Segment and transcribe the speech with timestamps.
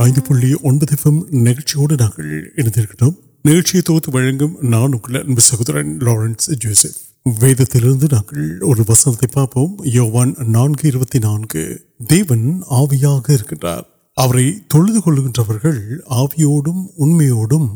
[0.00, 6.48] ஐந்து புள்ளி ஒன்பது எஃப்எம் நிகழ்ச்சியோடு நாங்கள் இணைந்திருக்கிறோம் நிகழ்ச்சியை தொகுத்து வழங்கும் நான் உங்கள் அன்பு சகோதரன் லாரன்ஸ்
[6.62, 6.98] ஜோசப்
[7.36, 11.62] வேதத்திலிருந்து நாங்கள் ஒரு வசனத்தை பார்ப்போம் யோவான் நான்கு இருபத்தி நான்கு
[12.10, 12.46] தேவன்
[12.78, 13.86] ஆவியாக இருக்கின்றார்
[14.16, 15.80] அவரை தொழுது கொள்கின்றவர்கள்
[16.20, 17.68] ஆவியோடும் உண்மையோடும்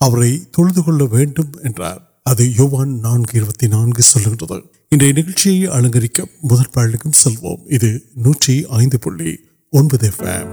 [0.00, 4.58] அவரை தொழுது கொள்ள வேண்டும் என்றார் அது யோவான் நான்கு இருபத்தி நான்கு சொல்லுகின்றது
[4.92, 7.90] இன்றைய நிகழ்ச்சியை அலங்கரிக்க முதற்பாளுக்கும் செல்வோம் இது
[8.24, 9.32] நூற்றி ஐந்து புள்ளி
[9.72, 10.52] ஒன்பது எஃப்எம்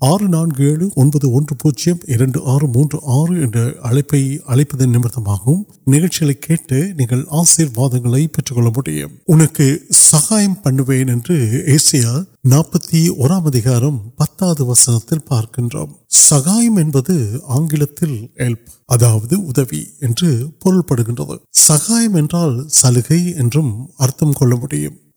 [0.00, 6.36] ஆறு நான்கு ஏழு ஒன்பது ஒன்று பூஜ்ஜியம் இரண்டு ஆறு மூன்று ஆறு என்ற அழைப்பை அழைப்பதன் நிமித்தமாகவும் நிகழ்ச்சிகளை
[6.38, 9.66] கேட்டு நீங்கள் ஆசீர்வாதங்களை பெற்றுக்கொள்ள முடியும் உனக்கு
[10.02, 11.36] சகாயம் பண்ணுவேன் என்று
[11.68, 12.12] ஏசியா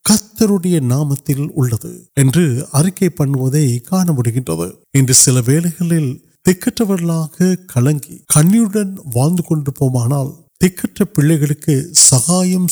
[0.04, 4.66] கத்தருடைய நாமத்தில் உள்ளது என்று அறிக்கை பண்ணுவதை காண முடிகின்றது
[4.98, 6.10] இன்று சில வேளைகளில்
[6.48, 11.74] திக்கற்றவர்களாக கலங்கி கண்ணீருடன் வாழ்ந்து கொண்டிருப்போமானால் திக்கற்ற பிள்ளைகளுக்கு
[12.04, 12.68] சகாயம்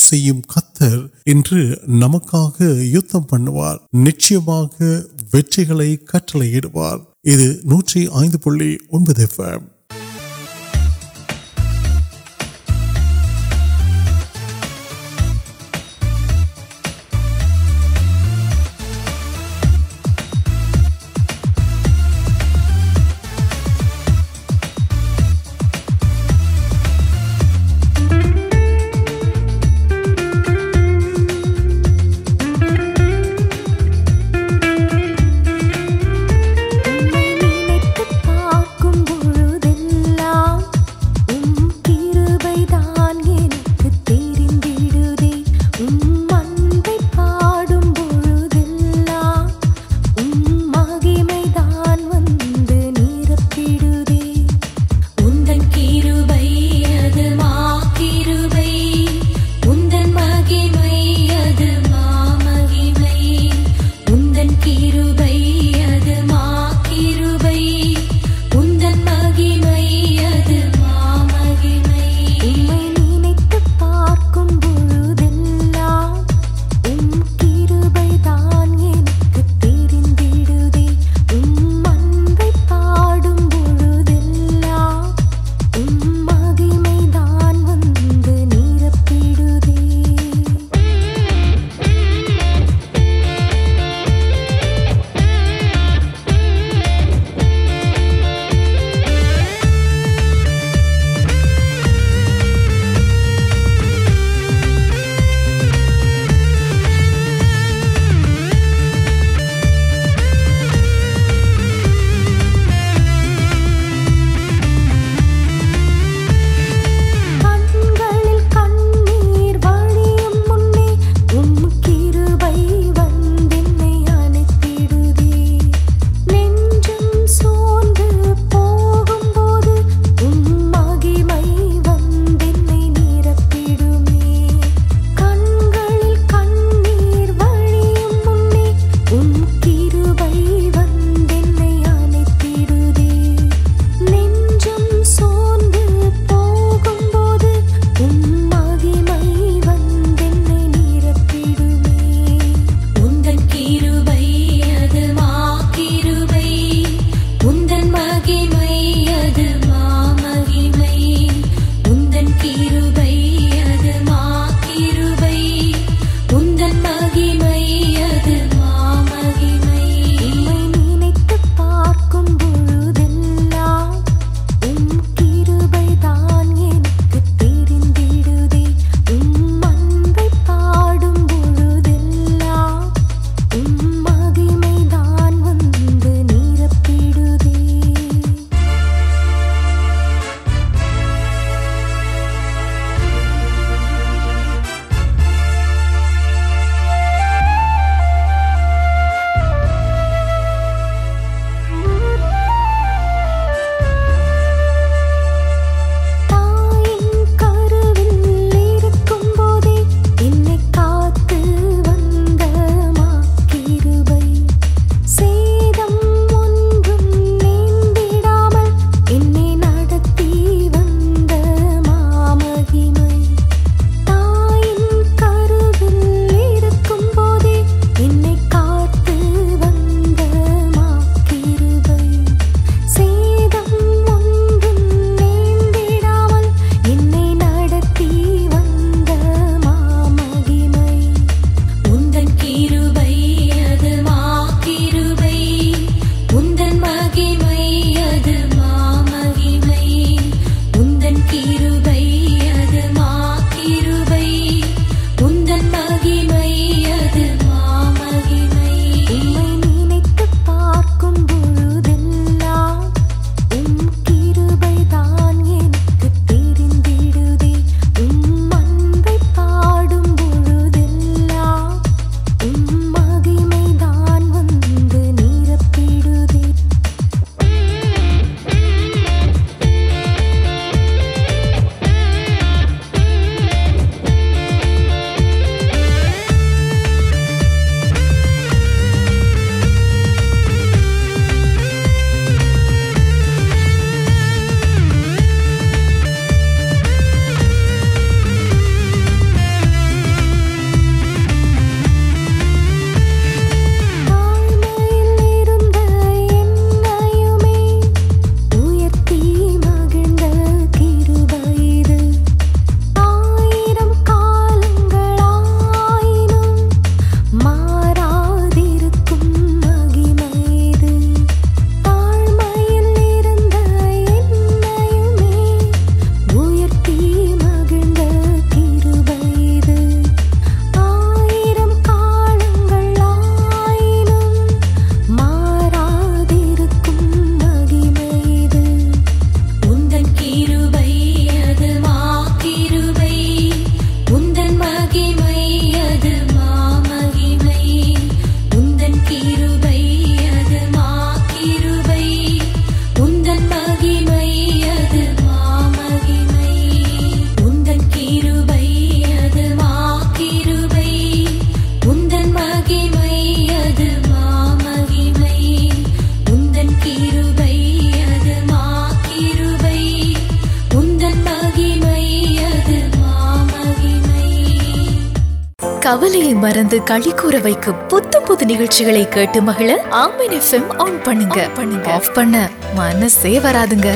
[376.72, 382.10] வந்து களி கூற வைக்கும் புத்து புது நிகழ்ச்சிகளை கேட்டு மகள ஆமீன் எஃப்எம் ஆன் பண்ணுங்க பண்ணுங்க ஆஃப்
[382.14, 382.42] பண்ண
[382.76, 383.88] மனசே வராதுங்க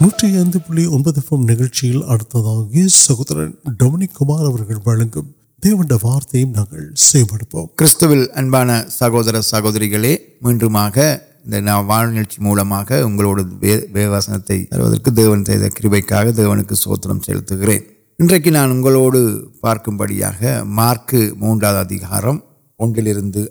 [0.00, 5.30] நூற்றி ஐந்து புள்ளி ஒன்பது எஃப்எம் நிகழ்ச்சியில் அடுத்ததாக சகோதரன் டொமினிக் குமார் அவர்கள் வழங்கும்
[5.62, 11.08] தேவண்ட வார்த்தையும் நாங்கள் செயல்படுப்போம் கிறிஸ்துவில் அன்பான சகோதர சகோதரிகளே மீண்டுமாக
[11.44, 17.86] இந்த நான் வாழ் மூலமாக உங்களோட வே வேவாசனத்தை தருவதற்கு தேவன் செய்த கிருபைக்காக தேவனுக்கு சோத்திரம் செலுத்துகிறேன்
[18.22, 19.16] نانگوڈ
[19.60, 20.20] پارک بڑی
[20.64, 21.82] مارک موٹا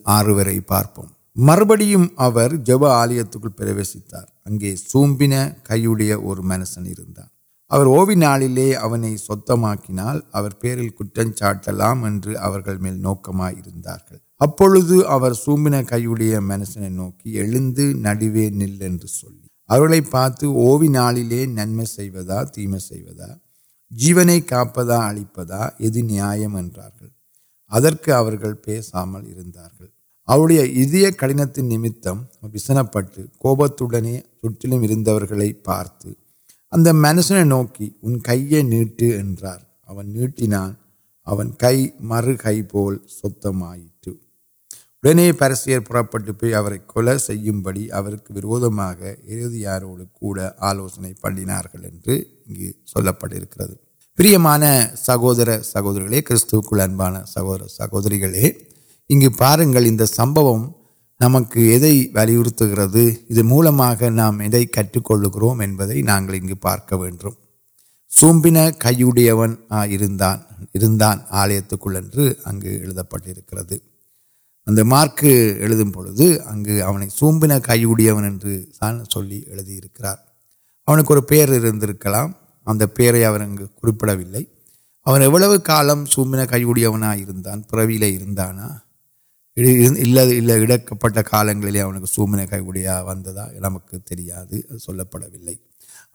[0.05, 0.25] آر
[0.67, 2.25] پارپن مربیت
[12.79, 13.33] مل نوکار
[15.83, 18.49] کئی منس نے نوک نو نو پہ
[21.55, 21.83] نم
[22.53, 22.77] تیم
[23.90, 27.12] ஜீவனை காப்பதா அழிப்பதா எது நியாயம் என்றார்கள்
[27.66, 29.92] அதற்கு அவர்கள் பேசாமல் இருந்தார்கள்
[30.24, 36.16] அவருடைய இதய கடினத்தின் நிமித்தம் விசனப்பட்டு கோபத்துடனே சுற்றிலும் இருந்தவர்களை பார்த்து
[36.68, 40.84] அந்த மனுஷனை நோக்கி உன் கையை நீட்டு என்றார் அவன் நீட்டினான்
[52.85, 53.33] سہور
[54.23, 54.63] سہوان
[54.95, 55.33] سہو
[57.25, 57.95] سہوار سب
[63.35, 64.39] سے موقع نام
[64.73, 67.35] کٹ گئی پارک وقت
[68.11, 69.03] سوپن کئی
[71.29, 71.59] آلیہ
[77.09, 77.85] سوپن کئی
[82.67, 83.23] اب پیری
[83.75, 84.43] کھپلے
[85.05, 85.21] اور
[86.05, 87.25] سوبین کئی اڑگلے
[92.07, 93.17] سوبین کئی واقعے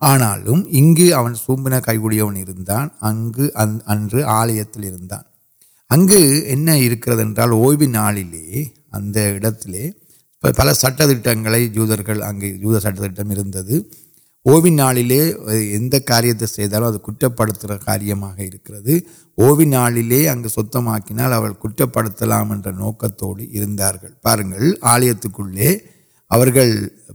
[0.00, 1.98] آنا سوبن کئی
[3.02, 3.40] اگ
[4.26, 4.62] آلیہ
[5.90, 8.22] اگلے نال
[8.92, 9.50] اگر
[10.42, 11.90] پل سٹ تک جود
[12.80, 13.80] جٹتی
[14.47, 14.97] اوین نال
[16.00, 16.45] کار اب
[17.37, 18.13] پاری
[19.65, 20.76] نال اے سک
[21.95, 23.25] پڑام نوکت
[24.82, 25.13] آلیہ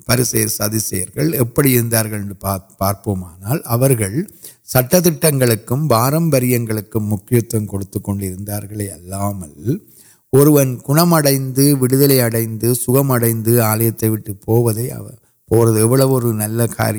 [0.07, 0.93] پریس سدش
[2.39, 3.59] پا پارپان
[4.67, 5.09] سٹتی
[5.89, 6.43] پارمر
[7.01, 7.79] مکھیتوں کو
[10.33, 10.57] لوگ
[10.89, 11.13] اڑم
[13.63, 13.91] آلیہ
[15.51, 15.67] اور
[16.33, 16.95] نل کار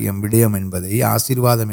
[0.72, 1.70] پہ آشیوادم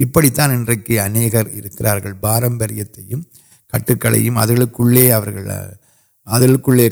[0.00, 0.64] کوپڑت ان
[2.20, 2.98] پارپریت
[3.72, 4.80] کٹکیم ادھک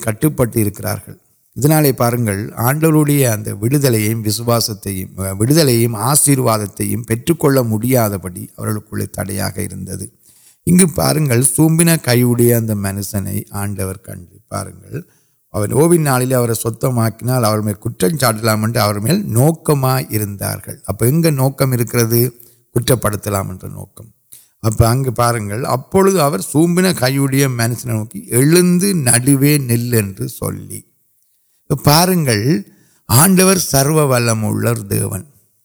[0.02, 1.10] کٹ پڑکار
[1.56, 3.94] اہنا پاروں آنڈر ادھر ویدل
[4.26, 4.70] وسواس
[5.96, 6.64] آشیواد
[9.14, 9.58] تڑیاد
[10.66, 12.24] ان سوبھنے کئی
[12.74, 14.72] منسنے آڈر کن پارے
[16.54, 22.28] ستنا کچھ لے میم نوکم اب یہ نوکم کرلے
[30.30, 30.80] چلے
[31.70, 35.22] پاڈر سرو ولر دیون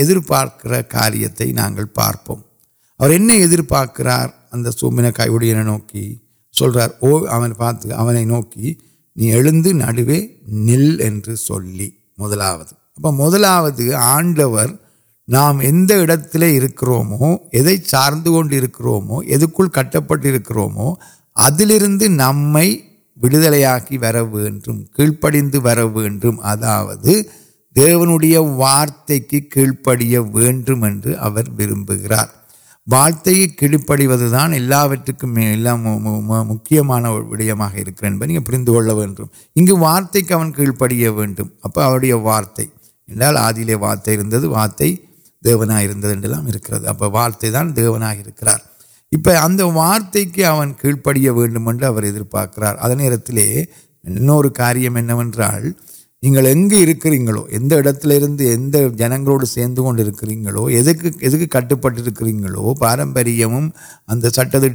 [0.00, 1.28] ادر پارک کاریہ
[1.94, 2.40] پارپم
[3.00, 3.10] اور
[3.68, 6.14] پکرو کئی نوکی
[6.54, 8.74] سل پوکی
[9.16, 9.48] نہیںل
[12.18, 14.66] مدلا اب مدلوت آڈر
[15.28, 17.12] نام تے کروم
[17.52, 20.14] یہ سارے کو کٹ پہ
[21.36, 25.38] ادلے نمائل آکی ویڑ پڑو
[28.56, 30.58] وار کی کی پڑے وار
[32.86, 34.22] وارت کیپڑیوان
[36.20, 36.40] مہا
[39.16, 40.40] انارے کی
[40.78, 42.60] پڑے وارت
[43.38, 44.08] آدلے وارت
[44.44, 44.82] وارت
[45.44, 45.78] دیونا
[46.88, 50.44] اب وارتدان دیونا کرارتکے
[50.80, 53.64] کیڑپی ویمنٹ ادے
[54.04, 55.72] انارمال
[56.22, 56.68] نہیں
[57.64, 61.02] کروتر جنگ سیونک
[61.52, 63.68] کٹ پٹو پارمپریم
[64.08, 64.68] اگر سٹتی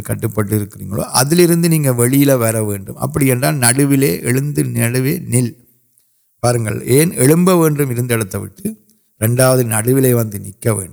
[0.00, 3.92] کٹ پٹ گو ادلے نہیں ویٹ ابھی ںہ نلب
[7.50, 8.66] ویٹ
[9.22, 10.88] رنڈا ناولہ واقع کیت سہویاں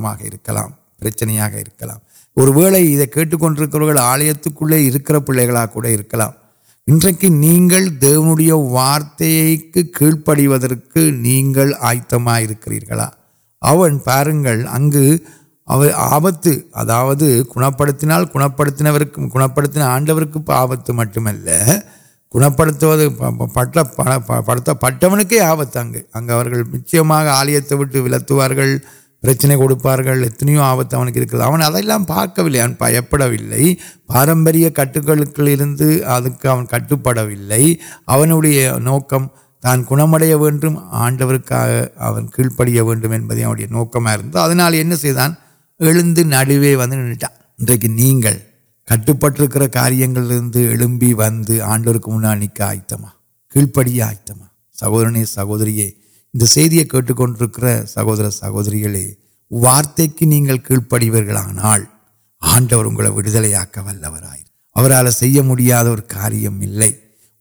[0.00, 0.30] نوکے
[1.00, 1.48] پرچنیاں
[2.36, 4.32] اور آلیہ
[7.20, 7.68] پہ نہیں
[8.00, 9.82] دیوی وارت کی
[10.24, 12.00] پڑوک آئی
[15.68, 18.06] آپتنا گھن پڑتی
[18.86, 21.28] گھپ پڑتی آنڈر کے آپت مٹم
[22.34, 23.80] گڑ پٹکے
[25.40, 28.50] آپت نچھمیا آلیہ ولتوار
[29.22, 29.68] پرچنے کو
[30.38, 30.94] تنوہ آپت
[32.08, 33.74] پارک وی
[34.06, 35.22] پارم کٹکل
[36.06, 37.74] ادا کے کٹ پڑے
[38.80, 39.26] نوکم
[39.62, 42.42] تان گڑھ آڈوکی
[43.70, 44.68] نوکمر ادنا
[45.80, 46.38] اوند نو
[46.74, 47.26] وٹا
[48.88, 49.66] انٹ پٹکل
[51.00, 51.12] وی
[51.62, 52.92] آڈر کے منٹ آئت
[53.52, 54.30] کی پڑی آئت
[54.76, 55.90] سہوری سہوری
[56.84, 58.96] کٹک سہور سہورگ
[59.50, 66.62] وارتکڑان آنڈر اگلے آکور آئی میڈیا اور کاریہم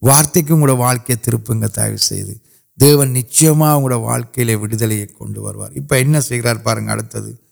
[0.02, 5.56] وارت کی واقع ترپی نچ واقعی کنوار
[6.82, 7.43] ابتد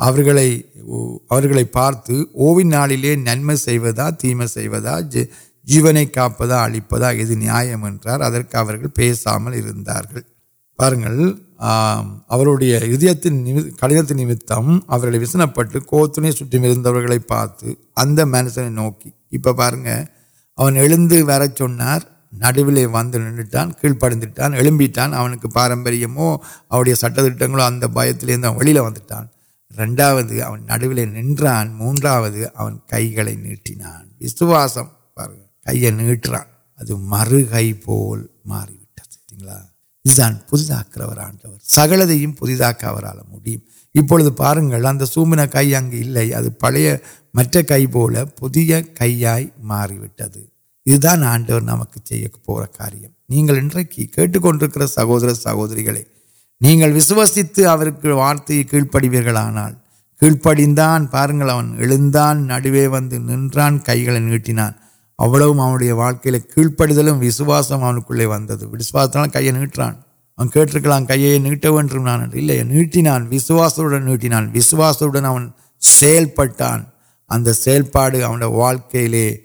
[0.00, 0.48] அவர்களை
[1.30, 5.28] அவர்களை பார்த்து ஓவின் நாளிலே நன்மை செய்வதா தீமை செய்வதா ஜி-
[5.66, 10.24] ஜீவனை காப்பதா அழிப்பதா எது நியாயம் என்றார் அதற்கு அவர்கள் பேசாமல் இருந்தார்கள்
[10.78, 11.20] பாருங்கள்
[11.68, 19.10] ஆம், அவருடைய இதயத்தின் நிமி கடினத்தின் நிமித்தம் அவர்களை விசனப்பட்டு கோத்துணை சுற்றி இருந்தவர்களை பார்த்து அந்த மனுஷனை நோக்கி
[29.77, 31.71] نوٹان
[44.29, 46.31] پارن سوم کئی اگلے
[48.35, 48.81] پچھلے
[49.57, 49.97] ماری
[52.77, 53.07] کاریہ
[54.33, 55.67] کنکر سہور سہو
[56.61, 59.73] نہیںرک وارت کیوان
[60.19, 61.47] کیڑپڑان پارنگن
[62.47, 64.05] نو وان کئی
[64.53, 64.71] نان
[66.23, 68.13] کیڑ پڑھوں وسواسم کو
[69.33, 71.11] کئی نٹانک
[72.75, 73.63] یٹیناسٹان
[78.43, 79.35] واقع لیے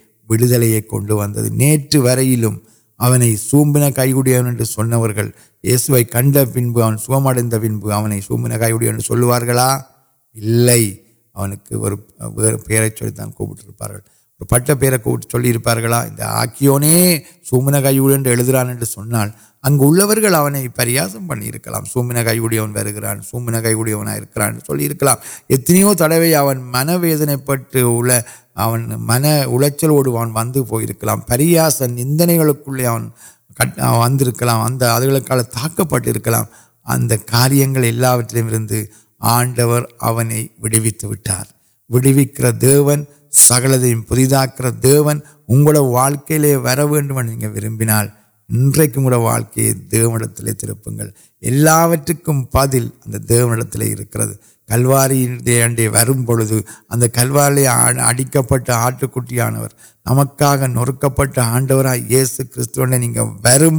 [0.72, 2.48] دیکھو نرل
[2.99, 5.29] அவனை சூம்பின கைகுடியவன் என்று சொன்னவர்கள்
[5.61, 7.57] இயேசுவை கண்ட பின்பு அவன் சுகமடைந்த
[19.66, 25.04] اگنے پریہسم پڑھا سو مائکران سو مائک
[25.50, 28.10] اتنا تڑوی من وینے پیٹن
[29.00, 35.94] من الچلوڑک پریاس نکلے ونکل تاکہ
[36.86, 37.66] اگر کاریہ
[39.20, 39.82] آڈر اے وار
[41.88, 43.02] وکن
[43.32, 44.60] سکل پریتا اگ
[44.98, 45.12] و
[48.48, 48.70] ان
[49.52, 50.40] کے دیوت
[50.82, 51.14] پہلے
[54.68, 55.10] کلوار
[58.48, 59.26] پٹکان
[60.06, 60.76] نمک ن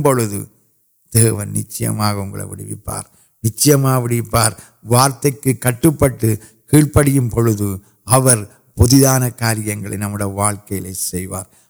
[0.04, 0.26] پوڈو
[0.64, 3.02] کچھ ووچ ویپر
[3.44, 4.52] نچار
[4.84, 8.36] وارت کی کٹ پی کڑھے
[8.78, 10.54] پوسران کاریہ ناوار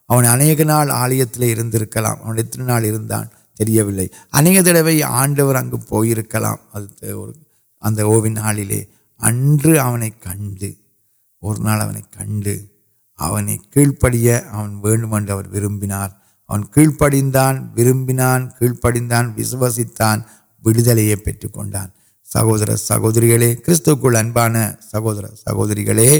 [0.09, 1.23] اینک نا آلیہ
[4.33, 6.55] اینک دڑ آڈر پویرکا
[7.81, 7.95] اِن
[10.21, 10.73] کن کن کی
[14.01, 16.63] پڑان وان
[18.49, 19.83] کیڑ پڑوسی
[21.15, 21.73] پیٹ کون
[22.33, 24.55] سہور سہورگلے کنبان
[24.91, 26.19] سہور سہولی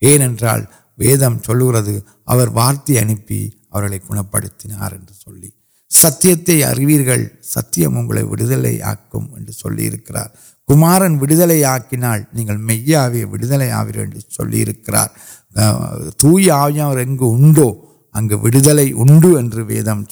[0.00, 1.88] ایدم چل گرد
[2.26, 3.16] وارت گھن
[4.30, 4.44] پڑ
[5.90, 7.78] ستیہ ارو ست
[8.82, 9.10] آپ
[10.68, 11.18] کمارن
[11.64, 13.24] آک میڈل آگے
[14.30, 14.52] چل
[16.18, 17.52] توئنگ
[18.14, 19.30] اگلے اٹھو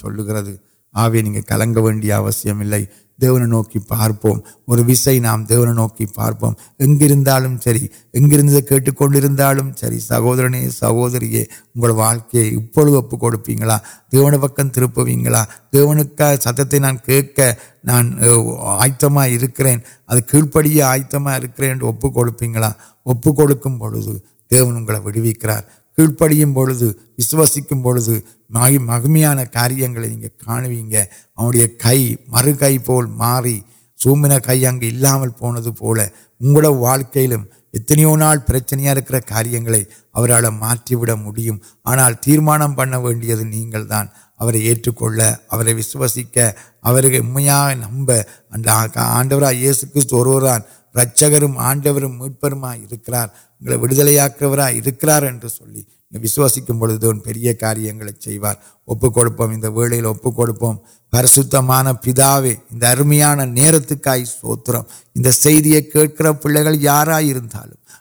[0.02, 0.50] سر
[0.94, 2.30] آئی کل گنیام
[3.20, 4.36] دیونے نوک پارپور
[5.48, 7.12] دیونے نوک پارپم اگی
[8.14, 11.44] اگند کنندوں سر سہورنی سہوری
[11.76, 12.44] اگر واقع
[12.76, 13.56] ابو کڑپی
[14.12, 15.24] دیو پکم ترپی
[16.18, 16.74] کا ستک
[17.84, 18.12] نان
[18.60, 19.46] آرن
[20.52, 22.10] کڑی آیت کڑپی اپو
[24.50, 25.58] دیوکر
[25.98, 26.44] کی پڑھے
[27.74, 28.08] بوس
[28.50, 29.86] مہی مہمیا کاریہ
[30.44, 31.02] کا
[31.78, 32.76] کئی مرکل
[33.12, 33.58] ماری
[33.98, 36.04] سومین کئی اگیں پونا پولی
[36.80, 37.16] واڑک
[37.74, 38.94] اتنا پرچنیا
[39.28, 39.80] کاریہ
[41.84, 43.12] آنا تیمان پڑو
[43.88, 44.54] دانکر
[45.94, 46.46] وسکے
[46.80, 53.26] امیا نمب ا آڈر یہ سارچکر آڈو مرمکار
[53.60, 54.12] پہلے
[66.74, 67.32] یارال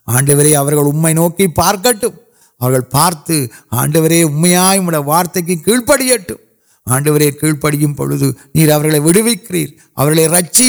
[0.07, 2.05] آنڈر نوکی پارکٹ
[2.91, 3.31] پارت
[3.71, 4.11] آنڈور
[5.05, 6.35] وارت کی کیڑ پڑھوں
[6.85, 9.65] آنڈو کڑھے ویوکری
[10.27, 10.61] رچ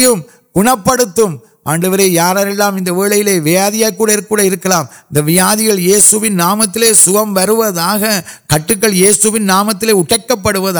[0.84, 1.26] پڑھنے
[1.66, 8.04] آن یار وی ویاد یہ نام تیم
[8.48, 10.70] کٹکل یہ سام تے اٹک پڑو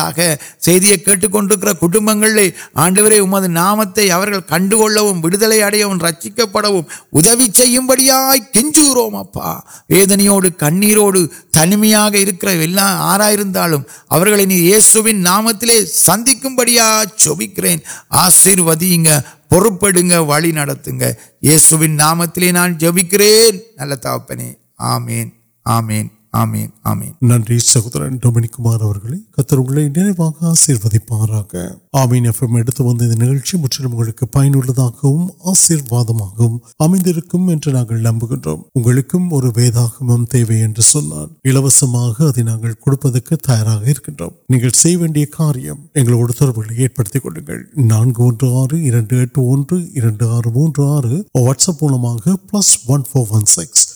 [1.33, 1.67] کنک
[2.75, 2.95] آن
[3.49, 5.87] نام کنکل اڑیا
[6.53, 7.97] پڑمپڑ
[11.53, 12.09] تنیمیا
[13.03, 13.29] آرا
[14.51, 17.67] یہ سنت سندا چوبکر
[18.11, 18.55] آشی
[21.87, 22.25] نام
[22.79, 23.21] جبکر
[23.77, 24.35] نل تاپے
[24.79, 25.31] آمین
[25.65, 28.81] آمین آمین آمین ننری سہورن ڈومینکمار
[29.33, 29.59] کتر
[30.43, 31.55] آشیرواد
[31.93, 34.63] آمین ایف ایم نکچی مجھے پہنوں
[35.45, 36.11] آشیرواد
[38.01, 38.37] نمبر
[39.33, 41.73] اور ویداگم تیوسمک
[43.43, 43.93] تیار
[45.33, 45.73] کاریہ
[47.77, 48.75] نانگل آٹھ آر
[50.81, 51.05] آر
[51.41, 53.96] واٹس موجود plus one four one six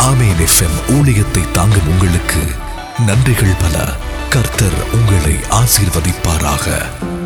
[0.00, 2.46] آمین اویت تا کہ
[3.00, 3.28] نند
[4.30, 7.21] کرتر اگلے آشیوار